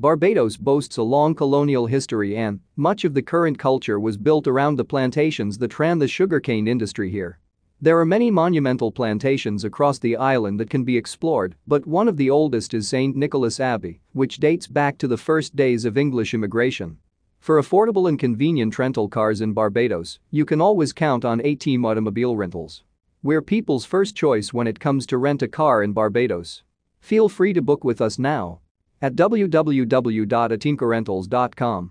Barbados 0.00 0.56
boasts 0.56 0.96
a 0.96 1.02
long 1.02 1.34
colonial 1.34 1.84
history 1.84 2.34
and 2.34 2.60
much 2.74 3.04
of 3.04 3.12
the 3.12 3.20
current 3.20 3.58
culture 3.58 4.00
was 4.00 4.16
built 4.16 4.46
around 4.46 4.76
the 4.76 4.84
plantations 4.84 5.58
that 5.58 5.78
ran 5.78 5.98
the 5.98 6.08
sugarcane 6.08 6.66
industry 6.66 7.10
here. 7.10 7.38
There 7.82 7.98
are 7.98 8.06
many 8.06 8.30
monumental 8.30 8.92
plantations 8.92 9.62
across 9.62 9.98
the 9.98 10.16
island 10.16 10.58
that 10.58 10.70
can 10.70 10.84
be 10.84 10.96
explored, 10.96 11.54
but 11.66 11.86
one 11.86 12.08
of 12.08 12.16
the 12.16 12.30
oldest 12.30 12.72
is 12.72 12.88
St. 12.88 13.14
Nicholas 13.14 13.60
Abbey, 13.60 14.00
which 14.14 14.38
dates 14.38 14.66
back 14.66 14.96
to 14.96 15.06
the 15.06 15.18
first 15.18 15.54
days 15.54 15.84
of 15.84 15.98
English 15.98 16.32
immigration. 16.32 16.96
For 17.38 17.60
affordable 17.60 18.08
and 18.08 18.18
convenient 18.18 18.78
rental 18.78 19.06
cars 19.06 19.42
in 19.42 19.52
Barbados, 19.52 20.18
you 20.30 20.46
can 20.46 20.62
always 20.62 20.94
count 20.94 21.26
on 21.26 21.42
A-Team 21.44 21.84
Automobile 21.84 22.36
Rentals. 22.36 22.84
We're 23.22 23.42
people's 23.42 23.84
first 23.84 24.16
choice 24.16 24.50
when 24.50 24.66
it 24.66 24.80
comes 24.80 25.04
to 25.08 25.18
rent 25.18 25.42
a 25.42 25.48
car 25.48 25.82
in 25.82 25.92
Barbados. 25.92 26.62
Feel 27.00 27.28
free 27.28 27.52
to 27.52 27.60
book 27.60 27.84
with 27.84 28.00
us 28.00 28.18
now 28.18 28.60
at 29.02 29.16
www.ateamcarrentals.com. 29.16 31.90